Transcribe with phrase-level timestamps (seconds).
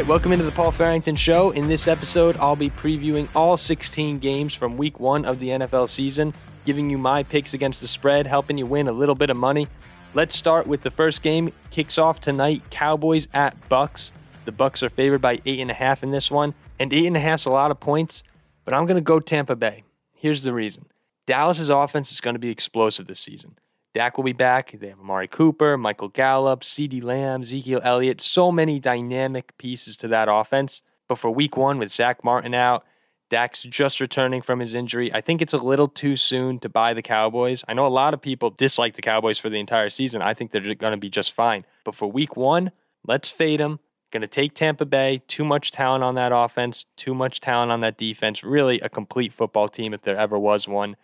[0.00, 1.50] right, welcome into the Paul Farrington Show.
[1.50, 5.90] In this episode, I'll be previewing all 16 games from week one of the NFL
[5.90, 6.32] season,
[6.64, 9.68] giving you my picks against the spread, helping you win a little bit of money.
[10.14, 11.52] Let's start with the first game.
[11.70, 12.62] Kicks off tonight.
[12.70, 14.10] Cowboys at Bucks.
[14.46, 17.16] The Bucks are favored by eight and a half in this one, and eight and
[17.18, 18.22] a half's a lot of points.
[18.64, 19.84] But I'm going to go Tampa Bay.
[20.14, 20.86] Here's the reason:
[21.26, 23.58] Dallas's offense is going to be explosive this season.
[23.92, 24.76] Dak will be back.
[24.78, 28.20] They have Amari Cooper, Michael Gallup, CeeDee Lamb, Ezekiel Elliott.
[28.20, 30.82] So many dynamic pieces to that offense.
[31.08, 32.84] But for week one, with Zach Martin out,
[33.30, 35.12] Dak's just returning from his injury.
[35.12, 37.64] I think it's a little too soon to buy the Cowboys.
[37.66, 40.22] I know a lot of people dislike the Cowboys for the entire season.
[40.22, 41.64] I think they're going to be just fine.
[41.84, 42.72] But for week one,
[43.06, 43.80] let's fade them.
[44.12, 45.20] Going to take Tampa Bay.
[45.28, 48.42] Too much talent on that offense, too much talent on that defense.
[48.42, 50.96] Really a complete football team if there ever was one.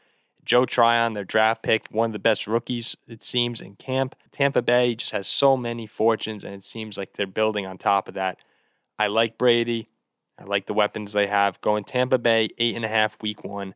[0.47, 4.15] Joe Tryon, their draft pick, one of the best rookies, it seems, in camp.
[4.33, 8.09] Tampa Bay just has so many fortunes, and it seems like they're building on top
[8.09, 8.39] of that.
[8.99, 9.89] I like Brady.
[10.39, 11.61] I like the weapons they have.
[11.61, 13.75] Going Tampa Bay, eight and a half, week one.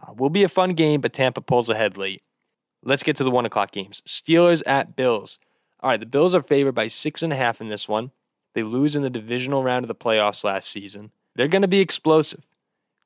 [0.00, 2.22] Uh, will be a fun game, but Tampa pulls ahead late.
[2.82, 4.02] Let's get to the one o'clock games.
[4.06, 5.38] Steelers at Bills.
[5.80, 8.10] All right, the Bills are favored by six and a half in this one.
[8.54, 11.12] They lose in the divisional round of the playoffs last season.
[11.34, 12.44] They're going to be explosive.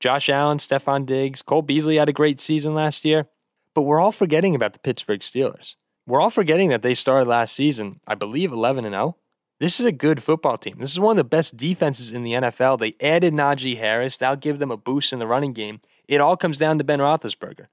[0.00, 3.28] Josh Allen, Stefon Diggs, Cole Beasley had a great season last year.
[3.74, 5.74] But we're all forgetting about the Pittsburgh Steelers.
[6.06, 9.16] We're all forgetting that they started last season, I believe, 11 and 0.
[9.60, 10.76] This is a good football team.
[10.78, 12.78] This is one of the best defenses in the NFL.
[12.78, 14.18] They added Najee Harris.
[14.18, 15.80] That'll give them a boost in the running game.
[16.06, 17.66] It all comes down to Ben Roethlisberger.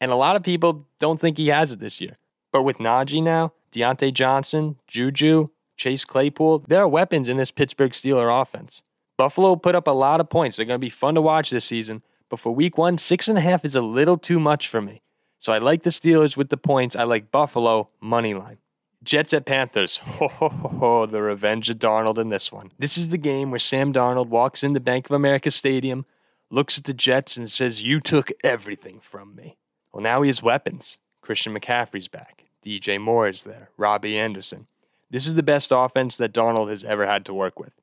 [0.00, 2.16] And a lot of people don't think he has it this year.
[2.52, 7.92] But with Najee now, Diontae Johnson, Juju, Chase Claypool, there are weapons in this Pittsburgh
[7.92, 8.82] Steeler offense.
[9.20, 10.56] Buffalo put up a lot of points.
[10.56, 12.02] They're going to be fun to watch this season.
[12.30, 15.02] But for week one, six and a half is a little too much for me.
[15.38, 16.96] So I like the Steelers with the points.
[16.96, 18.56] I like Buffalo money line.
[19.04, 19.98] Jets at Panthers.
[20.04, 22.72] Ho, ho, ho, ho, the revenge of Darnold in this one.
[22.78, 26.06] This is the game where Sam Darnold walks into Bank of America Stadium,
[26.48, 29.58] looks at the Jets, and says, You took everything from me.
[29.92, 30.96] Well, now he has weapons.
[31.20, 32.44] Christian McCaffrey's back.
[32.64, 33.68] DJ Moore is there.
[33.76, 34.66] Robbie Anderson.
[35.10, 37.74] This is the best offense that Darnold has ever had to work with.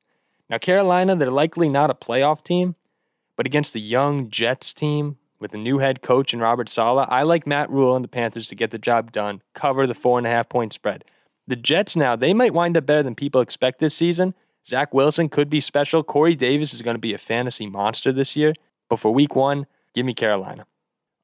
[0.50, 2.74] Now, Carolina, they're likely not a playoff team,
[3.36, 7.22] but against a young Jets team with a new head coach and Robert Saleh, I
[7.22, 10.26] like Matt Rhule and the Panthers to get the job done, cover the four and
[10.26, 11.04] a half point spread.
[11.46, 14.34] The Jets now, they might wind up better than people expect this season.
[14.66, 16.02] Zach Wilson could be special.
[16.02, 18.52] Corey Davis is going to be a fantasy monster this year.
[18.90, 20.66] But for week one, give me Carolina.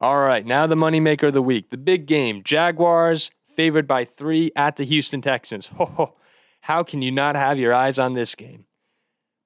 [0.01, 1.71] All right, now the moneymaker of the week.
[1.71, 2.43] The big game.
[2.43, 5.67] Jaguars favored by three at the Houston Texans.
[5.77, 6.15] Ho, Ho,
[6.63, 8.67] How can you not have your eyes on this game?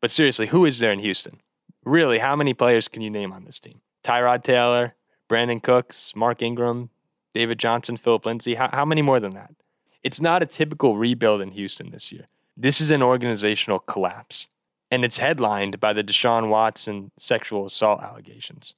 [0.00, 1.40] But seriously, who is there in Houston?
[1.84, 3.80] Really, how many players can you name on this team?
[4.04, 4.94] Tyrod Taylor,
[5.28, 6.90] Brandin Cooks, Mark Ingram,
[7.34, 8.54] David Johnson, Phillip Lindsay.
[8.54, 9.54] How, how many more than that?
[10.02, 12.26] It's not a typical rebuild in Houston this year.
[12.56, 14.48] This is an organizational collapse.
[14.90, 18.74] And it's headlined by the Deshaun Watson sexual assault allegations.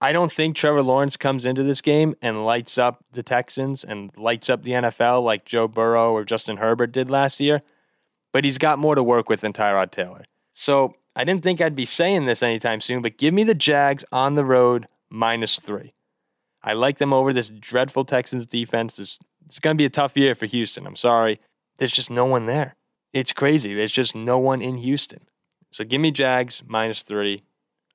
[0.00, 4.10] I don't think Trevor Lawrence comes into this game and lights up the Texans and
[4.16, 7.62] lights up the NFL like Joe Burrow or Justin Herbert did last year,
[8.30, 10.24] but he's got more to work with than Tyrod Taylor.
[10.54, 14.04] So I didn't think I'd be saying this anytime soon, but give me the Jags
[14.10, 15.94] on the road minus three.
[16.62, 18.96] I like them over this dreadful Texans defense.
[18.96, 20.86] This, it's going to be a tough year for Houston.
[20.86, 21.40] I'm sorry.
[21.76, 22.76] There's just no one there.
[23.12, 23.74] It's crazy.
[23.74, 25.20] There's just no one in Houston.
[25.70, 27.42] So give me Jags minus three.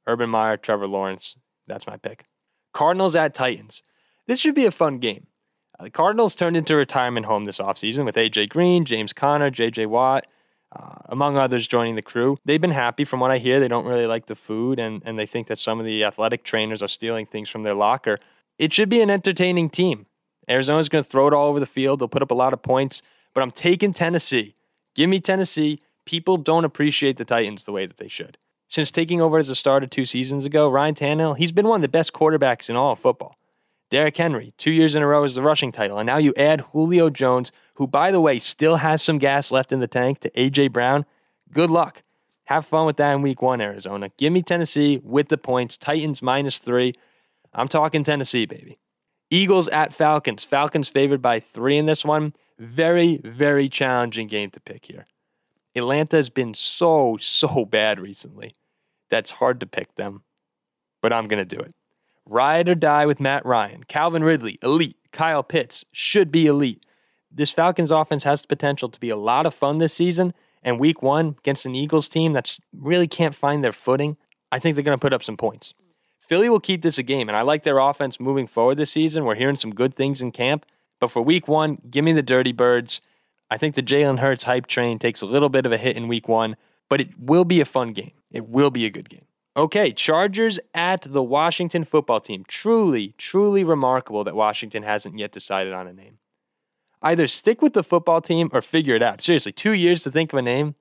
[0.05, 1.35] Urban Meyer, Trevor Lawrence.
[1.67, 2.25] That's my pick.
[2.73, 3.81] Cardinals at Titans.
[4.27, 5.27] This should be a fun game.
[5.79, 9.87] Uh, the Cardinals turned into retirement home this offseason with AJ Green, James Conner, JJ
[9.87, 10.27] Watt
[10.75, 12.37] uh, among others joining the crew.
[12.45, 13.59] They've been happy from what I hear.
[13.59, 16.43] They don't really like the food and, and they think that some of the athletic
[16.43, 18.19] trainers are stealing things from their locker.
[18.57, 20.05] It should be an entertaining team.
[20.47, 21.99] Arizona's going to throw it all over the field.
[21.99, 23.01] They'll put up a lot of points,
[23.33, 24.55] but I'm taking Tennessee.
[24.95, 25.81] Give me Tennessee.
[26.05, 28.37] People don't appreciate the Titans the way that they should.
[28.67, 31.81] Since taking over as a starter two seasons ago, Ryan Tannehill, he's been one of
[31.81, 33.35] the best quarterbacks in all of football.
[33.89, 35.97] Derrick Henry, two years in a row as the rushing title.
[35.97, 39.71] And now you add Julio Jones, who, by the way, still has some gas left
[39.71, 40.67] in the tank, to A.J.
[40.67, 41.05] Brown.
[41.51, 42.03] Good luck.
[42.43, 44.09] Have fun with that in week one, Arizona.
[44.17, 45.77] Give me Tennessee with the points.
[45.77, 46.93] Titans minus three.
[47.53, 48.79] I'm talking Tennessee, baby.
[49.29, 50.43] Eagles at Falcons.
[50.43, 52.33] Falcons favored by three in this one.
[52.57, 55.05] Very, very challenging game to pick here.
[55.73, 58.51] Atlanta has been so, so bad recently.
[59.09, 60.23] That's hard to pick them,
[61.01, 61.73] but I'm going to do it.
[62.25, 63.85] Ride or die with Matt Ryan.
[63.85, 64.97] Calvin Ridley, elite.
[65.13, 66.85] Kyle Pitts should be elite.
[67.31, 70.33] This Falcons offense has the potential to be a lot of fun this season.
[70.61, 74.17] And week one against an Eagles team that really can't find their footing,
[74.51, 75.73] I think they're going to put up some points.
[76.19, 79.25] Philly will keep this a game, and I like their offense moving forward this season.
[79.25, 80.65] We're hearing some good things in camp.
[80.99, 83.01] But for week one, give me the Dirty Birds.
[83.49, 86.07] I think the Jalen Hurts hype train takes a little bit of a hit in
[86.07, 86.55] week one,
[86.87, 88.11] but it will be a fun game.
[88.31, 89.25] It will be a good game.
[89.57, 92.45] Okay, Chargers at the Washington football team.
[92.47, 96.18] Truly, truly remarkable that Washington hasn't yet decided on a name.
[97.01, 99.21] Either stick with the football team or figure it out.
[99.21, 100.75] Seriously, two years to think of a name?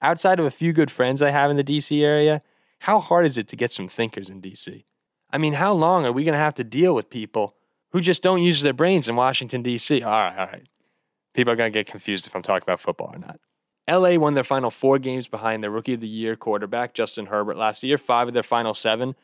[0.00, 2.42] Outside of a few good friends I have in the DC area,
[2.80, 4.84] how hard is it to get some thinkers in DC?
[5.30, 7.54] I mean, how long are we going to have to deal with people
[7.90, 10.02] who just don't use their brains in Washington, D.C.?
[10.02, 10.66] All right, all right.
[11.34, 13.38] People are going to get confused if I'm talking about football or not.
[13.88, 17.56] LA won their final four games behind their rookie of the year quarterback, Justin Herbert,
[17.56, 19.14] last year, five of their final seven.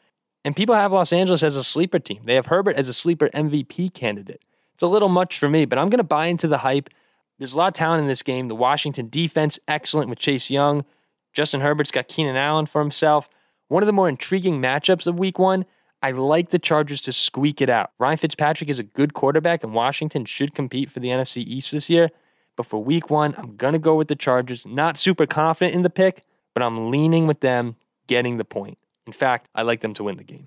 [0.45, 2.23] And people have Los Angeles as a sleeper team.
[2.25, 4.43] They have Herbert as a sleeper MVP candidate.
[4.79, 6.89] It's a little much for me, but I'm going to buy into the hype.
[7.37, 8.47] There's a lot of talent in this game.
[8.47, 10.85] The Washington defense, excellent with Chase Young.
[11.33, 13.29] Justin Herbert's got Keenan Allen for himself.
[13.67, 15.67] One of the more intriguing matchups of week one.
[16.01, 17.91] I like the Chargers to squeak it out.
[17.99, 21.91] Ryan Fitzpatrick is a good quarterback, and Washington should compete for the NFC East this
[21.91, 22.11] year.
[22.55, 24.65] But for week one, I'm going to go with the Chargers.
[24.65, 26.23] Not super confident in the pick,
[26.55, 27.75] but I'm leaning with them
[28.07, 28.79] getting the point.
[29.09, 30.47] In fact, I like them to win the game.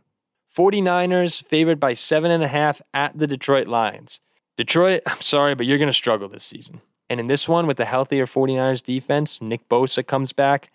[0.55, 4.19] 49ers favored by seven and a half at the Detroit Lions.
[4.57, 6.81] Detroit, I'm sorry, but you're going to struggle this season.
[7.09, 10.71] And in this one, with the healthier 49ers defense, Nick Bosa comes back.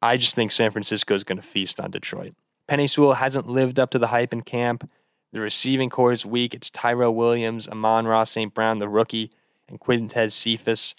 [0.00, 2.34] I just think San Francisco is going to feast on Detroit.
[2.68, 4.88] Penei Sewell hasn't lived up to the hype in camp.
[5.32, 6.54] The receiving corps is weak.
[6.54, 8.54] It's Tyrell Williams, Amon-Ra St.
[8.54, 9.30] Brown, the rookie
[9.68, 10.94] and Quintez Cephus.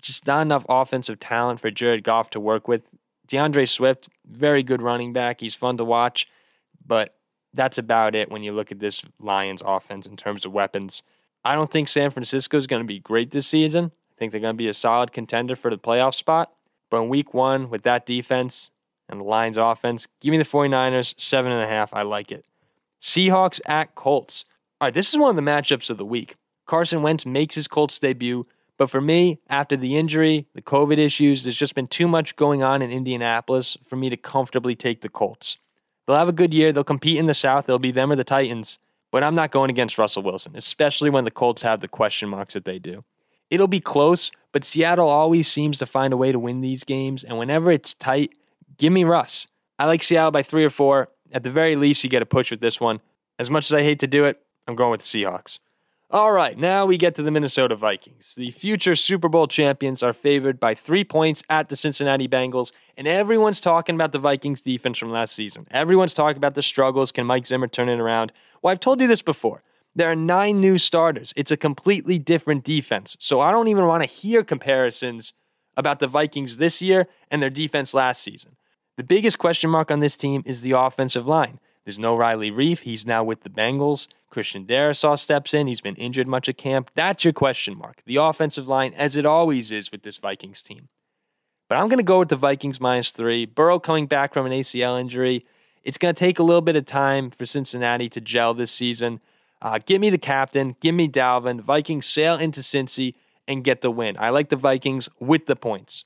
[0.00, 2.82] Just not enough offensive talent for Jared Goff to work with.
[3.28, 5.40] DeAndre Swift, very good running back.
[5.40, 6.26] He's fun to watch,
[6.86, 7.14] but
[7.54, 11.02] that's about it when you look at this Lions offense in terms of weapons.
[11.44, 13.92] I don't think San Francisco is going to be great this season.
[13.94, 16.52] I think they're going to be a solid contender for the playoff spot.
[16.90, 18.70] But in week one, with that defense
[19.08, 21.92] and the Lions offense, give me the 49ers, seven and a half.
[21.92, 22.44] I like it.
[23.00, 24.44] Seahawks at Colts.
[24.80, 26.36] All right, this is one of the matchups of the week.
[26.66, 28.46] Carson Wentz makes his Colts debut.
[28.76, 32.62] But for me, after the injury, the COVID issues, there's just been too much going
[32.62, 35.58] on in Indianapolis for me to comfortably take the Colts.
[36.06, 36.72] They'll have a good year.
[36.72, 37.66] They'll compete in the South.
[37.66, 38.78] They'll be them or the Titans.
[39.10, 42.54] But I'm not going against Russell Wilson, especially when the Colts have the question marks
[42.54, 43.04] that they do.
[43.50, 47.22] It'll be close, but Seattle always seems to find a way to win these games.
[47.22, 48.32] And whenever it's tight,
[48.76, 49.46] give me Russ.
[49.78, 51.10] I like Seattle by three or four.
[51.32, 53.00] At the very least, you get a push with this one.
[53.38, 55.58] As much as I hate to do it, I'm going with the Seahawks.
[56.14, 58.34] All right, now we get to the Minnesota Vikings.
[58.36, 63.08] The future Super Bowl champions are favored by three points at the Cincinnati Bengals, and
[63.08, 65.66] everyone's talking about the Vikings defense from last season.
[65.72, 67.10] Everyone's talking about the struggles.
[67.10, 68.30] Can Mike Zimmer turn it around?
[68.62, 69.64] Well, I've told you this before.
[69.96, 71.32] There are nine new starters.
[71.34, 73.16] It's a completely different defense.
[73.18, 75.32] So I don't even want to hear comparisons
[75.76, 78.54] about the Vikings this year and their defense last season.
[78.96, 81.58] The biggest question mark on this team is the offensive line.
[81.84, 82.80] There's no Riley Reiff.
[82.80, 84.06] He's now with the Bengals.
[84.30, 85.66] Christian Darrisaw steps in.
[85.66, 86.90] He's been injured much of camp.
[86.94, 88.02] That's your question mark.
[88.06, 90.88] The offensive line, as it always is with this Vikings team.
[91.68, 93.46] But I'm going to go with the Vikings minus three.
[93.46, 95.44] Burrow coming back from an ACL injury.
[95.82, 99.20] It's going to take a little bit of time for Cincinnati to gel this season.
[99.60, 100.76] Uh, give me the captain.
[100.80, 101.60] Give me Dalvin.
[101.60, 103.14] Vikings sail into Cincy
[103.46, 104.16] and get the win.
[104.18, 106.04] I like the Vikings with the points.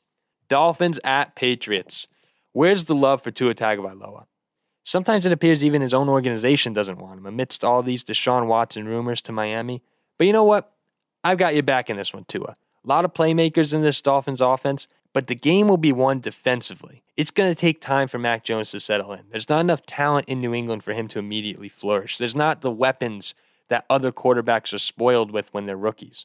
[0.49, 2.09] Dolphins at Patriots.
[2.53, 4.27] Where's the love for Tua Tagovailoa?
[4.85, 8.87] Sometimes it appears even his own organization doesn't want him amidst all these Deshaun Watson
[8.87, 9.83] rumors to Miami.
[10.17, 10.73] But you know what?
[11.23, 12.57] I've got you back in this one, Tua.
[12.85, 17.03] A lot of playmakers in this Dolphins offense, but the game will be won defensively.
[17.17, 19.25] It's going to take time for Mac Jones to settle in.
[19.31, 22.17] There's not enough talent in New England for him to immediately flourish.
[22.19, 23.35] There's not the weapons
[23.69, 26.25] that other quarterbacks are spoiled with when they're rookies.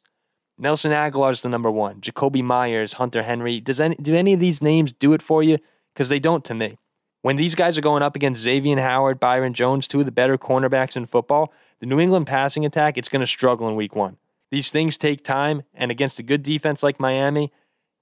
[0.58, 2.00] Nelson Agholor's the number one.
[2.00, 3.60] Jakobi Meyers, Hunter Henry.
[3.60, 5.58] Does any, do any of these names do it for you?
[5.94, 6.78] Because they don't to me.
[7.24, 10.38] When these guys are going up against Xavien Howard, Byron Jones, two of the better
[10.38, 14.18] cornerbacks in football, the New England passing attack, it's going to struggle in week one.
[14.52, 17.50] These things take time, and against a good defense like Miami,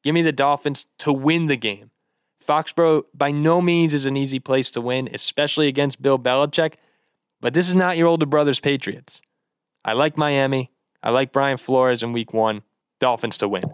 [0.04, 1.92] give me the Dolphins to win the game.
[2.46, 6.74] Foxborough by no means is an easy place to win, especially against Bill Belichick,
[7.40, 9.22] but this is not your older brother's Patriots.
[9.86, 10.72] I like Miami.
[11.04, 12.64] I like Brian Flores in week one.
[13.00, 13.66] Dolphins to win.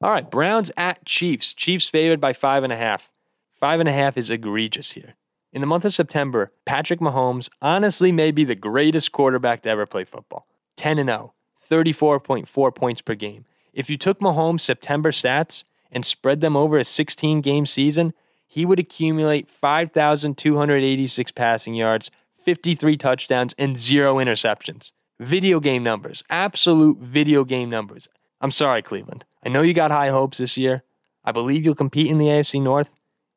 [0.00, 1.52] All right, Browns at Chiefs.
[1.54, 3.10] Chiefs favored by five and a half.
[3.58, 5.14] Five and a half is egregious here.
[5.52, 9.86] In the month of September, Patrick Mahomes honestly may be the greatest quarterback to ever
[9.86, 10.46] play football.
[10.76, 11.32] 10 and 0,
[11.70, 13.46] 34.4 points per game.
[13.72, 18.12] If you took Mahomes' September stats and spread them over a 16 game season,
[18.46, 22.10] he would accumulate 5,286 passing yards,
[22.44, 24.92] 53 touchdowns, and zero interceptions.
[25.18, 28.08] Video game numbers, absolute video game numbers.
[28.42, 29.24] I'm sorry, Cleveland.
[29.44, 30.82] I know you got high hopes this year.
[31.24, 32.90] I believe you'll compete in the AFC North,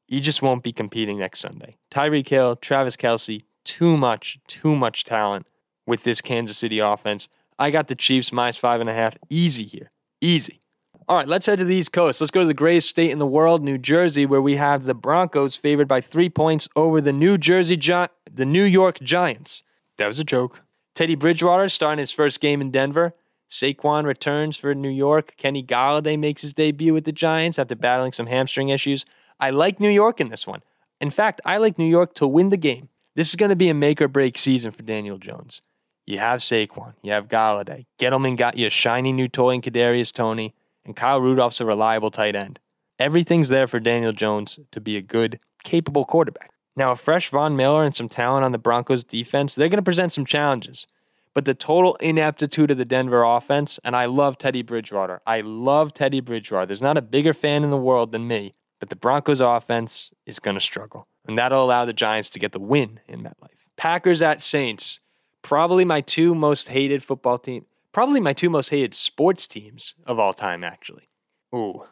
[0.09, 1.77] you just won't be competing next Sunday.
[1.91, 5.47] Tyreek Hill, Travis Kelce, too much, too much talent
[5.85, 7.29] with this Kansas City offense.
[7.57, 9.17] I got the Chiefs minus five and a half.
[9.29, 9.89] Easy here.
[10.19, 10.59] Easy.
[11.07, 12.21] All right, let's head to the East Coast.
[12.21, 14.93] Let's go to the greatest state in the world, New Jersey, where we have the
[14.93, 19.63] Broncos favored by three points over the New Jersey Gi- the New York Giants.
[19.97, 20.61] That was a joke.
[20.95, 23.15] Teddy Bridgewater starting his first game in Denver.
[23.49, 25.33] Saquon returns for New York.
[25.37, 29.05] Kenny Golladay makes his debut with the Giants after battling some hamstring issues.
[29.39, 30.61] I like New York in this one.
[30.99, 32.89] In fact, I like New York to win the game.
[33.15, 35.61] This is going to be a make or break season for Daniel Jones.
[36.05, 37.85] You have Saquon, you have Golladay.
[37.99, 42.11] Gettleman got you a shiny new toy in Kadarius Toney, and Kyle Rudolph's a reliable
[42.11, 42.59] tight end.
[42.97, 46.51] Everything's there for Daniel Jones to be a good, capable quarterback.
[46.75, 49.83] Now, a fresh Von Miller and some talent on the Broncos defense, they're going to
[49.83, 50.87] present some challenges.
[51.33, 55.21] But the total ineptitude of the Denver offense, and I love Teddy Bridgewater.
[55.27, 56.65] I love Teddy Bridgewater.
[56.65, 60.39] There's not a bigger fan in the world than me, but the Broncos offense is
[60.39, 61.07] going to struggle.
[61.27, 63.49] And that'll allow the Giants to get the win in MetLife.
[63.77, 64.99] Packers at Saints,
[65.41, 70.19] probably my two most hated football team probably my two most hated sports teams of
[70.19, 71.09] all time, actually.
[71.53, 71.83] Ooh,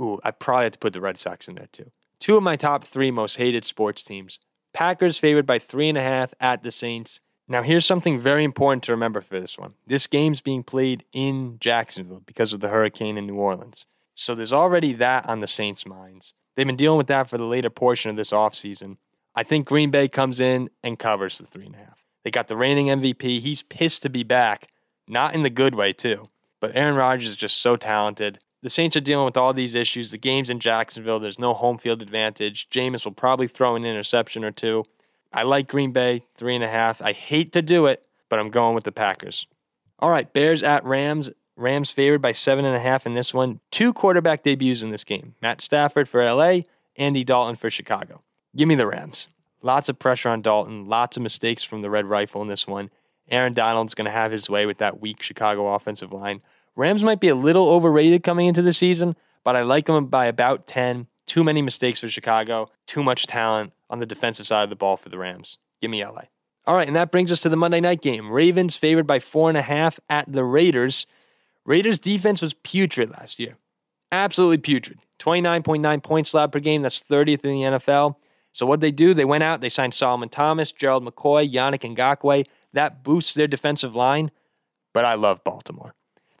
[0.00, 1.90] ooh, I probably had to put the Red Sox in there too.
[2.18, 4.38] Two of my top three most hated sports teams.
[4.72, 7.20] Packers favored by three and a half at the Saints.
[7.48, 9.74] Now, here's something very important to remember for this one.
[9.86, 13.86] This game's being played in Jacksonville because of the hurricane in New Orleans.
[14.16, 16.34] So there's already that on the Saints' minds.
[16.56, 18.96] They've been dealing with that for the later portion of this offseason.
[19.34, 22.02] I think Green Bay comes in and covers the three and a half.
[22.24, 23.40] They got the reigning MVP.
[23.40, 24.68] He's pissed to be back,
[25.06, 26.30] not in the good way, too.
[26.60, 28.40] But Aaron Rodgers is just so talented.
[28.62, 30.10] The Saints are dealing with all these issues.
[30.10, 31.20] The game's in Jacksonville.
[31.20, 32.68] There's no home field advantage.
[32.70, 34.86] Jameis will probably throw an interception or two.
[35.32, 37.02] I like Green Bay, three and a half.
[37.02, 39.46] I hate to do it, but I'm going with the Packers.
[39.98, 41.30] All right, Bears at Rams.
[41.56, 43.60] Rams favored by seven and a half in this one.
[43.70, 46.60] Two quarterback debuts in this game Matt Stafford for LA,
[46.96, 48.22] Andy Dalton for Chicago.
[48.54, 49.28] Give me the Rams.
[49.62, 52.90] Lots of pressure on Dalton, lots of mistakes from the Red Rifle in this one.
[53.28, 56.42] Aaron Donald's going to have his way with that weak Chicago offensive line.
[56.76, 60.26] Rams might be a little overrated coming into the season, but I like them by
[60.26, 61.06] about 10.
[61.26, 64.96] Too many mistakes for Chicago, too much talent on the defensive side of the ball
[64.96, 65.58] for the Rams.
[65.80, 66.22] Give me LA.
[66.66, 68.30] All right, and that brings us to the Monday night game.
[68.30, 71.06] Ravens favored by four and a half at the Raiders.
[71.66, 73.56] Raiders defense was putrid last year.
[74.12, 75.00] Absolutely putrid.
[75.18, 76.82] 29.9 points allowed per game.
[76.82, 78.16] That's 30th in the NFL.
[78.52, 82.46] So what they do, they went out, they signed Solomon Thomas, Gerald McCoy, Yannick Ngakoue.
[82.72, 84.30] That boosts their defensive line.
[84.94, 85.94] But I love Baltimore.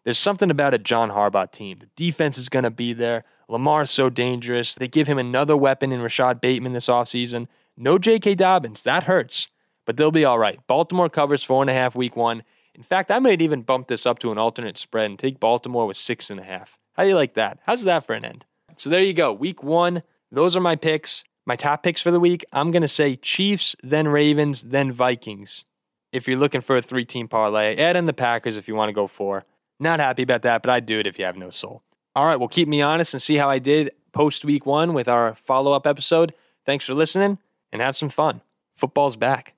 [0.04, 1.80] There's something about a John Harbaugh team.
[1.80, 3.24] The defense is going to be there.
[3.48, 4.74] Lamar's so dangerous.
[4.74, 7.48] They give him another weapon in Rashod Bateman this offseason.
[7.76, 8.36] No J.K.
[8.36, 8.82] Dobbins.
[8.82, 9.48] That hurts.
[9.84, 10.58] But they'll be all right.
[10.66, 12.44] Baltimore covers four and a half week one.
[12.76, 15.86] In fact, I might even bump this up to an alternate spread and take Baltimore
[15.86, 16.78] with six and a half.
[16.92, 17.58] How do you like that?
[17.64, 18.44] How's that for an end?
[18.76, 19.32] So there you go.
[19.32, 20.02] Week one.
[20.30, 21.24] Those are my picks.
[21.46, 22.44] My top picks for the week.
[22.52, 25.64] I'm going to say Chiefs, then Ravens, then Vikings.
[26.12, 28.90] If you're looking for a three team parlay, add in the Packers if you want
[28.90, 29.44] to go four.
[29.80, 31.82] Not happy about that, but I'd do it if you have no soul.
[32.14, 35.08] All right, well, keep me honest and see how I did post week one with
[35.08, 36.34] our follow up episode.
[36.64, 37.38] Thanks for listening
[37.72, 38.40] and have some fun.
[38.74, 39.54] Football's back.